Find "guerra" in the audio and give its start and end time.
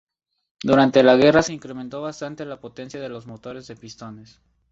1.15-1.43